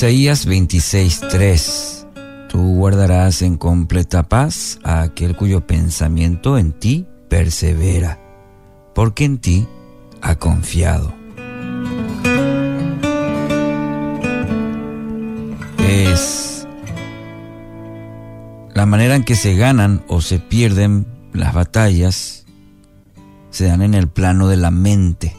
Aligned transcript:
Isaías 0.00 0.46
26:3 0.46 2.06
Tú 2.48 2.76
guardarás 2.76 3.42
en 3.42 3.58
completa 3.58 4.22
paz 4.22 4.78
a 4.82 5.02
aquel 5.02 5.36
cuyo 5.36 5.66
pensamiento 5.66 6.56
en 6.56 6.72
ti 6.72 7.06
persevera, 7.28 8.18
porque 8.94 9.26
en 9.26 9.36
ti 9.36 9.68
ha 10.22 10.36
confiado. 10.36 11.12
Es 15.86 16.66
la 18.72 18.86
manera 18.86 19.16
en 19.16 19.24
que 19.24 19.36
se 19.36 19.54
ganan 19.54 20.02
o 20.08 20.22
se 20.22 20.38
pierden 20.38 21.06
las 21.34 21.52
batallas 21.52 22.46
se 23.50 23.66
dan 23.66 23.82
en 23.82 23.92
el 23.92 24.08
plano 24.08 24.48
de 24.48 24.56
la 24.56 24.70
mente. 24.70 25.36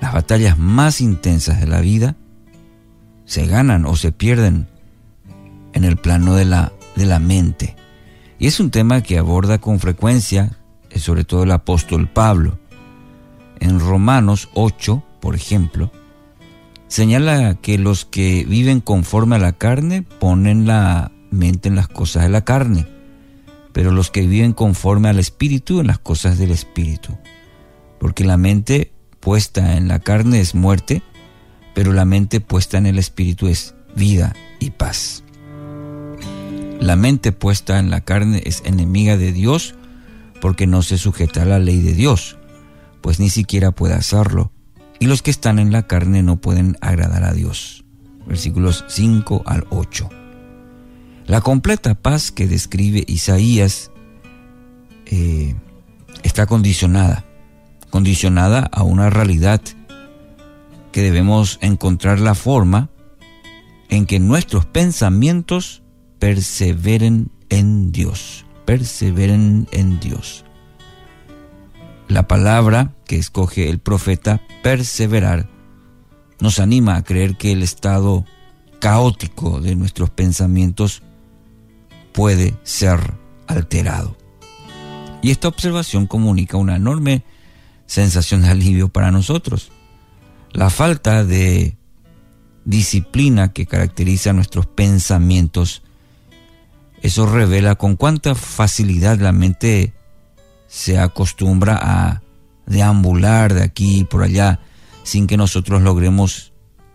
Las 0.00 0.14
batallas 0.14 0.56
más 0.56 1.02
intensas 1.02 1.60
de 1.60 1.66
la 1.66 1.82
vida 1.82 2.16
se 3.30 3.46
ganan 3.46 3.86
o 3.86 3.94
se 3.94 4.10
pierden 4.10 4.66
en 5.72 5.84
el 5.84 5.96
plano 5.96 6.34
de 6.34 6.44
la, 6.44 6.72
de 6.96 7.06
la 7.06 7.20
mente. 7.20 7.76
Y 8.40 8.48
es 8.48 8.58
un 8.58 8.72
tema 8.72 9.04
que 9.04 9.18
aborda 9.18 9.58
con 9.58 9.78
frecuencia, 9.78 10.58
eh, 10.90 10.98
sobre 10.98 11.22
todo 11.22 11.44
el 11.44 11.52
apóstol 11.52 12.08
Pablo. 12.08 12.58
En 13.60 13.78
Romanos 13.78 14.48
8, 14.54 15.04
por 15.20 15.36
ejemplo, 15.36 15.92
señala 16.88 17.54
que 17.54 17.78
los 17.78 18.04
que 18.04 18.44
viven 18.48 18.80
conforme 18.80 19.36
a 19.36 19.38
la 19.38 19.52
carne 19.52 20.02
ponen 20.02 20.66
la 20.66 21.12
mente 21.30 21.68
en 21.68 21.76
las 21.76 21.86
cosas 21.86 22.24
de 22.24 22.30
la 22.30 22.42
carne, 22.42 22.88
pero 23.72 23.92
los 23.92 24.10
que 24.10 24.26
viven 24.26 24.54
conforme 24.54 25.08
al 25.08 25.20
espíritu 25.20 25.78
en 25.78 25.86
las 25.86 26.00
cosas 26.00 26.36
del 26.36 26.50
espíritu. 26.50 27.16
Porque 28.00 28.24
la 28.24 28.36
mente 28.36 28.92
puesta 29.20 29.76
en 29.76 29.86
la 29.86 30.00
carne 30.00 30.40
es 30.40 30.56
muerte, 30.56 31.04
pero 31.74 31.92
la 31.92 32.04
mente 32.04 32.40
puesta 32.40 32.78
en 32.78 32.86
el 32.86 32.98
espíritu 32.98 33.48
es 33.48 33.74
vida 33.94 34.34
y 34.58 34.70
paz. 34.70 35.22
La 36.80 36.96
mente 36.96 37.32
puesta 37.32 37.78
en 37.78 37.90
la 37.90 38.00
carne 38.00 38.42
es 38.46 38.62
enemiga 38.64 39.16
de 39.16 39.32
Dios 39.32 39.74
porque 40.40 40.66
no 40.66 40.82
se 40.82 40.98
sujeta 40.98 41.42
a 41.42 41.46
la 41.46 41.58
ley 41.58 41.80
de 41.80 41.92
Dios, 41.92 42.38
pues 43.02 43.20
ni 43.20 43.28
siquiera 43.28 43.70
puede 43.72 43.94
hacerlo. 43.94 44.50
Y 44.98 45.06
los 45.06 45.22
que 45.22 45.30
están 45.30 45.58
en 45.58 45.72
la 45.72 45.86
carne 45.86 46.22
no 46.22 46.40
pueden 46.40 46.76
agradar 46.80 47.24
a 47.24 47.32
Dios. 47.32 47.84
Versículos 48.26 48.84
5 48.88 49.42
al 49.46 49.66
8. 49.70 50.08
La 51.26 51.40
completa 51.40 51.94
paz 51.94 52.32
que 52.32 52.46
describe 52.48 53.04
Isaías 53.06 53.90
eh, 55.06 55.54
está 56.22 56.46
condicionada, 56.46 57.24
condicionada 57.90 58.68
a 58.72 58.82
una 58.82 59.10
realidad 59.10 59.60
que 60.92 61.02
debemos 61.02 61.58
encontrar 61.60 62.18
la 62.20 62.34
forma 62.34 62.90
en 63.88 64.06
que 64.06 64.20
nuestros 64.20 64.66
pensamientos 64.66 65.82
perseveren 66.18 67.30
en 67.48 67.92
Dios, 67.92 68.44
perseveren 68.64 69.68
en 69.72 70.00
Dios. 70.00 70.44
La 72.08 72.26
palabra 72.26 72.94
que 73.06 73.16
escoge 73.16 73.68
el 73.68 73.78
profeta, 73.78 74.40
perseverar, 74.62 75.48
nos 76.40 76.58
anima 76.58 76.96
a 76.96 77.02
creer 77.02 77.36
que 77.36 77.52
el 77.52 77.62
estado 77.62 78.24
caótico 78.80 79.60
de 79.60 79.76
nuestros 79.76 80.10
pensamientos 80.10 81.02
puede 82.12 82.54
ser 82.62 83.14
alterado. 83.46 84.16
Y 85.22 85.30
esta 85.30 85.48
observación 85.48 86.06
comunica 86.06 86.56
una 86.56 86.76
enorme 86.76 87.24
sensación 87.86 88.42
de 88.42 88.48
alivio 88.48 88.88
para 88.88 89.10
nosotros 89.10 89.70
la 90.52 90.70
falta 90.70 91.24
de 91.24 91.76
disciplina 92.64 93.52
que 93.52 93.66
caracteriza 93.66 94.32
nuestros 94.32 94.66
pensamientos, 94.66 95.82
eso 97.02 97.26
revela 97.26 97.76
con 97.76 97.96
cuánta 97.96 98.34
facilidad 98.34 99.18
la 99.18 99.32
mente 99.32 99.94
se 100.68 100.98
acostumbra 100.98 101.78
a 101.80 102.22
deambular 102.66 103.54
de 103.54 103.62
aquí 103.62 104.00
y 104.00 104.04
por 104.04 104.22
allá 104.22 104.60
sin 105.02 105.26
que 105.26 105.36
nosotros 105.36 105.82
logremos 105.82 106.52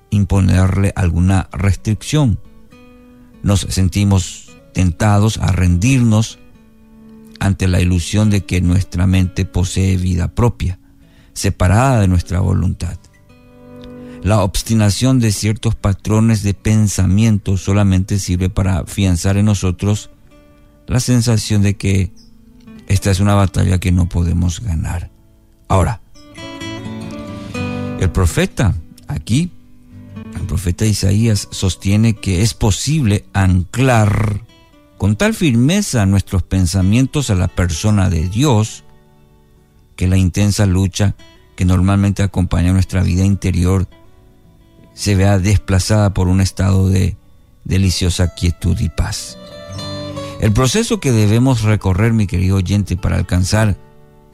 imponerle 0.10 0.94
alguna 0.96 1.50
restricción. 1.52 2.40
Nos 3.44 3.62
sentimos 3.62 4.52
tentados 4.74 5.38
a 5.38 5.52
rendirnos 5.52 6.40
ante 7.40 7.68
la 7.68 7.82
ilusión 7.82 8.30
de 8.30 8.46
que 8.46 8.62
nuestra 8.62 9.08
mente 9.08 9.46
posee 9.46 9.98
vida 9.98 10.30
propia, 10.34 10.80
separada 11.34 12.00
de 12.02 12.08
nuestra 12.08 12.40
voluntad. 12.40 12.98
La 14.26 14.42
obstinación 14.42 15.20
de 15.20 15.32
ciertos 15.32 15.76
patrones 15.76 16.42
de 16.42 16.56
pensamiento 16.56 17.58
solamente 17.58 18.18
sirve 18.18 18.50
para 18.50 18.80
afianzar 18.80 19.38
en 19.38 19.46
nosotros 19.46 20.10
la 20.88 21.00
sensación 21.00 21.62
de 21.62 21.78
que 21.78 22.12
esta 22.88 23.12
es 23.12 23.20
una 23.20 23.36
batalla 23.36 23.80
que 23.80 23.92
no 23.92 24.10
podemos 24.10 24.62
ganar. 24.62 25.12
Ahora, 25.68 26.02
el 28.00 28.10
profeta 28.10 28.74
aquí, 29.08 29.52
el 30.34 30.48
profeta 30.48 30.88
Isaías 30.88 31.48
sostiene 31.52 32.16
que 32.16 32.42
es 32.42 32.56
posible 32.56 33.28
anclar 33.32 34.42
con 34.98 35.18
tal 35.18 35.36
firmeza 35.36 36.08
nuestros 36.08 36.42
pensamientos 36.42 37.30
a 37.30 37.36
la 37.36 37.48
persona 37.48 38.10
de 38.10 38.28
Dios 38.28 38.86
que 39.96 40.08
la 40.08 40.18
intensa 40.18 40.66
lucha 40.66 41.14
que 41.56 41.64
normalmente 41.64 42.24
acompaña 42.24 42.74
nuestra 42.74 43.04
vida 43.04 43.24
interior 43.24 43.88
se 44.96 45.14
vea 45.14 45.38
desplazada 45.38 46.14
por 46.14 46.28
un 46.28 46.42
estado 46.42 46.90
de 46.90 47.18
deliciosa 47.66 48.34
quietud 48.34 48.80
y 48.80 48.90
paz. 48.90 49.38
El 50.40 50.52
proceso 50.54 51.00
que 51.00 51.12
debemos 51.12 51.62
recorrer, 51.62 52.14
mi 52.14 52.28
querido 52.28 52.58
oyente, 52.58 52.98
para 52.98 53.18
alcanzar 53.18 53.78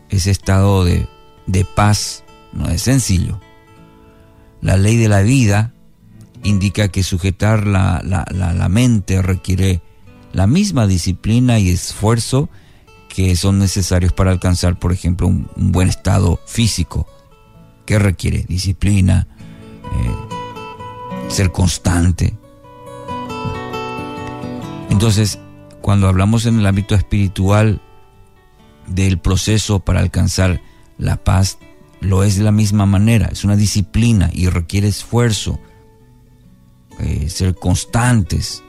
ese 0.10 0.32
estado 0.32 0.86
de, 0.86 1.08
paz 1.76 2.24
no 2.54 2.70
es 2.70 2.84
sencillo. 2.84 3.40
La 4.62 4.78
ley 4.78 4.98
de 4.98 5.10
la 5.10 5.22
vida 5.22 5.74
indica 6.44 6.90
que 6.90 7.04
sujetar 7.04 7.66
la, 7.66 8.02
la, 8.04 8.70
mente 8.70 9.22
requiere 9.22 9.82
la 10.34 10.48
misma 10.48 10.88
disciplina 10.88 11.60
y 11.60 11.70
esfuerzo 11.70 12.50
que 13.10 13.36
son 13.36 13.60
necesarios 13.60 14.14
para 14.14 14.32
alcanzar, 14.32 14.80
por 14.80 14.92
ejemplo, 14.92 15.28
un, 15.28 15.50
buen 15.56 15.88
estado 15.88 16.40
físico, 16.46 17.08
que 17.86 18.00
requiere 18.00 18.46
disciplina, 18.48 19.28
eh, 19.84 20.31
ser 21.32 21.52
constante. 21.52 22.38
Entonces, 24.90 25.40
cuando 25.82 26.08
hablamos 26.08 26.46
en 26.46 26.60
el 26.60 26.66
ámbito 26.66 26.94
espiritual 26.96 27.82
del 28.88 29.18
proceso 29.18 29.80
para 29.80 30.00
alcanzar 30.00 30.62
la 30.98 31.18
paz, 31.18 31.58
lo 32.02 32.24
es 32.24 32.38
de 32.38 32.44
la 32.44 32.52
misma 32.52 32.86
manera, 32.86 33.30
es 33.32 33.44
una 33.44 33.56
disciplina 33.56 34.30
y 34.34 34.50
requiere 34.50 34.88
esfuerzo, 34.88 35.60
eh, 37.00 37.30
ser 37.30 37.56
constantes. 37.56 38.64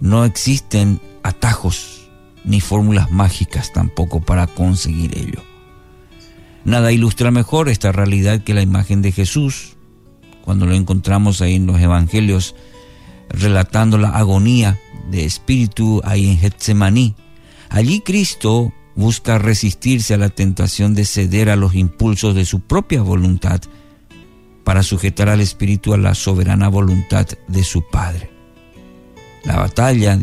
No 0.00 0.24
existen 0.24 1.00
atajos 1.22 2.10
ni 2.44 2.60
fórmulas 2.60 3.10
mágicas 3.10 3.72
tampoco 3.72 4.20
para 4.20 4.46
conseguir 4.46 5.16
ello. 5.18 5.42
Nada 6.64 6.92
ilustra 6.92 7.30
mejor 7.30 7.68
esta 7.68 7.92
realidad 7.92 8.42
que 8.42 8.54
la 8.54 8.62
imagen 8.62 9.02
de 9.02 9.12
Jesús, 9.12 9.76
cuando 10.44 10.66
lo 10.66 10.74
encontramos 10.74 11.40
ahí 11.40 11.54
en 11.54 11.66
los 11.66 11.80
evangelios, 11.80 12.54
relatando 13.30 13.96
la 13.96 14.10
agonía 14.10 14.78
de 15.10 15.24
espíritu 15.24 16.02
ahí 16.04 16.28
en 16.28 16.38
Getsemaní. 16.38 17.14
Allí 17.70 18.00
Cristo 18.00 18.72
busca 18.94 19.38
resistirse 19.38 20.12
a 20.12 20.18
la 20.18 20.28
tentación 20.28 20.94
de 20.94 21.06
ceder 21.06 21.48
a 21.48 21.56
los 21.56 21.74
impulsos 21.74 22.34
de 22.34 22.44
su 22.44 22.60
propia 22.60 23.00
voluntad 23.00 23.62
para 24.64 24.82
sujetar 24.82 25.30
al 25.30 25.40
espíritu 25.40 25.94
a 25.94 25.98
la 25.98 26.14
soberana 26.14 26.68
voluntad 26.68 27.26
de 27.48 27.64
su 27.64 27.88
Padre. 27.88 28.30
La 29.44 29.56
batalla 29.56 30.18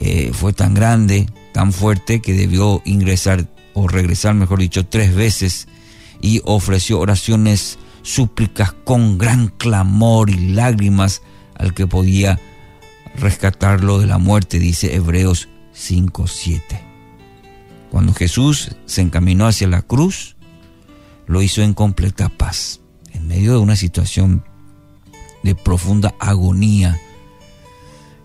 eh, 0.00 0.30
fue 0.34 0.52
tan 0.52 0.74
grande, 0.74 1.26
tan 1.52 1.72
fuerte, 1.72 2.20
que 2.20 2.34
debió 2.34 2.82
ingresar 2.84 3.48
o 3.72 3.88
regresar, 3.88 4.34
mejor 4.34 4.58
dicho, 4.58 4.86
tres 4.86 5.14
veces 5.14 5.66
y 6.20 6.42
ofreció 6.44 7.00
oraciones 7.00 7.78
súplicas 8.08 8.72
con 8.72 9.18
gran 9.18 9.48
clamor 9.48 10.30
y 10.30 10.52
lágrimas 10.52 11.22
al 11.54 11.74
que 11.74 11.86
podía 11.86 12.40
rescatarlo 13.16 13.98
de 13.98 14.06
la 14.06 14.16
muerte, 14.16 14.58
dice 14.58 14.94
Hebreos 14.94 15.48
5.7. 15.74 16.62
Cuando 17.90 18.14
Jesús 18.14 18.76
se 18.86 19.02
encaminó 19.02 19.46
hacia 19.46 19.68
la 19.68 19.82
cruz, 19.82 20.36
lo 21.26 21.42
hizo 21.42 21.62
en 21.62 21.74
completa 21.74 22.30
paz, 22.30 22.80
en 23.12 23.28
medio 23.28 23.52
de 23.52 23.58
una 23.58 23.76
situación 23.76 24.42
de 25.42 25.54
profunda 25.54 26.14
agonía, 26.18 26.98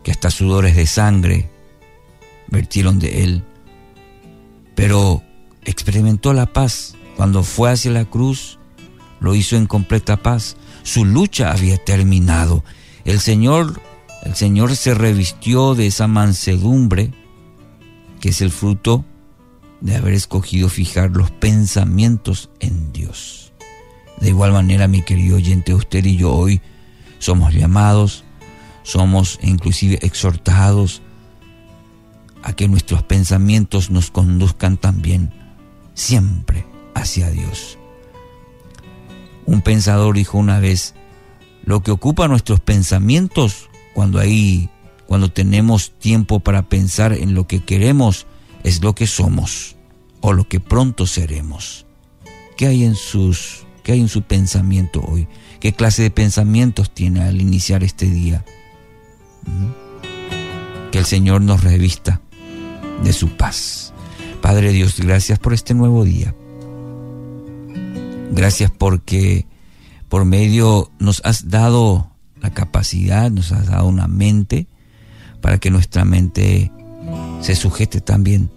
que 0.03 0.11
hasta 0.11 0.31
sudores 0.31 0.77
de 0.77 0.87
sangre 0.87 1.51
vertieron 2.47 2.99
de 2.99 3.23
él. 3.23 3.43
Pero 4.75 5.23
experimentó 5.65 6.31
la 6.33 6.45
paz. 6.45 6.95
Cuando 7.15 7.43
fue 7.43 7.71
hacia 7.71 7.91
la 7.91 8.05
cruz, 8.05 8.59
lo 9.23 9.33
hizo 9.33 9.55
en 9.55 9.65
completa 9.65 10.17
paz. 10.17 10.57
Su 10.83 11.05
lucha 11.05 11.51
había 11.51 11.77
terminado. 11.77 12.63
El 13.05 13.19
Señor, 13.19 13.81
el 14.23 14.35
Señor 14.35 14.75
se 14.75 14.93
revistió 14.93 15.73
de 15.73 15.87
esa 15.87 16.07
mansedumbre 16.07 17.11
que 18.19 18.29
es 18.29 18.41
el 18.41 18.51
fruto 18.51 19.03
de 19.81 19.95
haber 19.95 20.13
escogido 20.13 20.69
fijar 20.69 21.11
los 21.11 21.31
pensamientos 21.31 22.49
en 22.59 22.93
Dios. 22.93 23.53
De 24.19 24.29
igual 24.29 24.51
manera, 24.51 24.87
mi 24.87 25.01
querido 25.01 25.37
oyente, 25.37 25.73
usted 25.73 26.05
y 26.05 26.17
yo 26.17 26.33
hoy 26.33 26.61
somos 27.19 27.53
llamados, 27.53 28.23
somos 28.83 29.39
inclusive 29.41 29.99
exhortados 30.01 31.01
a 32.43 32.53
que 32.53 32.67
nuestros 32.67 33.03
pensamientos 33.03 33.89
nos 33.89 34.11
conduzcan 34.11 34.77
también 34.77 35.33
siempre 35.93 36.65
hacia 36.93 37.29
Dios. 37.29 37.77
Un 39.53 39.61
pensador 39.61 40.15
dijo 40.15 40.39
una 40.39 40.59
vez, 40.59 40.95
lo 41.63 41.83
que 41.83 41.91
ocupa 41.91 42.27
nuestros 42.27 42.59
pensamientos 42.59 43.69
cuando 43.93 44.17
hay 44.17 44.71
cuando 45.05 45.31
tenemos 45.31 45.91
tiempo 45.99 46.39
para 46.39 46.69
pensar 46.69 47.13
en 47.13 47.35
lo 47.35 47.45
que 47.45 47.63
queremos 47.63 48.25
es 48.63 48.81
lo 48.81 48.95
que 48.95 49.05
somos 49.05 49.75
o 50.21 50.33
lo 50.33 50.47
que 50.47 50.59
pronto 50.59 51.05
seremos. 51.05 51.85
¿Qué 52.57 52.65
hay 52.65 52.83
en 52.83 52.95
sus 52.95 53.67
qué 53.83 53.91
hay 53.91 53.99
en 53.99 54.07
su 54.07 54.23
pensamiento 54.23 55.03
hoy? 55.07 55.27
¿Qué 55.59 55.71
clase 55.73 56.01
de 56.01 56.09
pensamientos 56.09 56.91
tiene 56.91 57.21
al 57.21 57.39
iniciar 57.39 57.83
este 57.83 58.09
día? 58.09 58.43
¿Mm? 59.45 60.89
Que 60.89 60.97
el 60.97 61.05
Señor 61.05 61.43
nos 61.43 61.63
revista 61.63 62.21
de 63.03 63.13
su 63.13 63.37
paz. 63.37 63.93
Padre 64.41 64.71
Dios, 64.71 64.99
gracias 64.99 65.37
por 65.37 65.53
este 65.53 65.75
nuevo 65.75 66.05
día. 66.05 66.33
Gracias 68.35 68.71
porque 68.71 69.45
por 70.09 70.25
medio 70.25 70.91
nos 70.99 71.21
has 71.23 71.49
dado 71.49 72.11
la 72.41 72.51
capacidad, 72.51 73.29
nos 73.29 73.51
has 73.51 73.67
dado 73.67 73.87
una 73.87 74.07
mente 74.07 74.67
para 75.41 75.59
que 75.59 75.69
nuestra 75.69 76.03
mente 76.03 76.71
se 77.41 77.55
sujete 77.55 78.01
también 78.01 78.49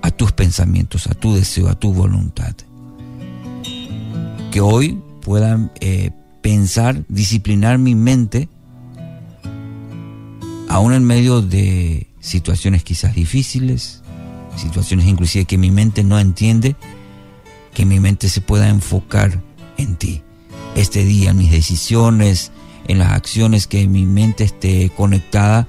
a 0.00 0.10
tus 0.10 0.32
pensamientos, 0.32 1.06
a 1.06 1.14
tu 1.14 1.34
deseo, 1.34 1.68
a 1.68 1.78
tu 1.78 1.92
voluntad. 1.92 2.54
Que 4.50 4.60
hoy 4.60 4.98
puedan 5.20 5.70
eh, 5.80 6.10
pensar, 6.42 7.04
disciplinar 7.08 7.78
mi 7.78 7.94
mente, 7.94 8.48
aún 10.68 10.92
en 10.92 11.04
medio 11.04 11.42
de 11.42 12.06
situaciones 12.20 12.82
quizás 12.82 13.14
difíciles, 13.14 14.02
situaciones 14.56 15.06
inclusive 15.06 15.44
que 15.44 15.58
mi 15.58 15.70
mente 15.70 16.02
no 16.02 16.18
entiende, 16.18 16.76
que 17.74 17.84
mi 17.84 18.00
mente 18.00 18.28
se 18.28 18.40
pueda 18.40 18.68
enfocar 18.68 19.42
en 19.76 19.96
ti. 19.96 20.22
Este 20.74 21.04
día, 21.04 21.30
en 21.30 21.38
mis 21.38 21.50
decisiones, 21.50 22.52
en 22.88 22.98
las 22.98 23.12
acciones, 23.12 23.66
que 23.66 23.86
mi 23.86 24.06
mente 24.06 24.44
esté 24.44 24.90
conectada 24.96 25.68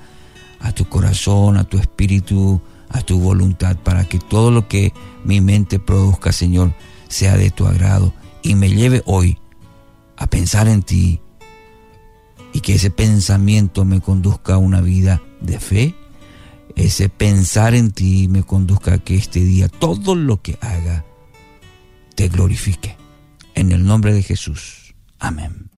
a 0.60 0.72
tu 0.72 0.86
corazón, 0.86 1.58
a 1.58 1.64
tu 1.64 1.78
espíritu, 1.78 2.62
a 2.90 3.02
tu 3.02 3.20
voluntad, 3.20 3.78
para 3.78 4.06
que 4.06 4.20
todo 4.20 4.52
lo 4.52 4.68
que 4.68 4.94
mi 5.24 5.42
mente 5.42 5.80
produzca, 5.80 6.32
Señor, 6.32 6.74
sea 7.08 7.38
de 7.38 7.52
tu 7.52 7.66
agrado 7.66 8.14
y 8.42 8.56
me 8.56 8.70
lleve 8.70 9.02
hoy 9.06 9.38
a 10.18 10.28
pensar 10.28 10.68
en 10.68 10.84
ti 10.84 11.20
y 12.54 12.62
que 12.62 12.76
ese 12.76 12.90
pensamiento 12.90 13.86
me 13.86 14.00
conduzca 14.00 14.54
a 14.54 14.58
una 14.58 14.82
vida 14.82 15.22
de 15.42 15.60
fe, 15.60 15.96
ese 16.76 17.10
pensar 17.10 17.76
en 17.76 17.92
ti 17.92 18.28
me 18.30 18.44
conduzca 18.44 18.94
a 18.94 18.98
que 18.98 19.16
este 19.16 19.40
día 19.42 19.68
todo 19.68 20.16
lo 20.16 20.42
que 20.42 20.58
haga 20.62 21.06
te 22.16 22.30
glorifique. 22.30 22.96
En 23.54 23.72
el 23.72 23.86
nombre 23.86 24.14
de 24.14 24.24
Jesús. 24.24 24.96
Amén. 25.20 25.70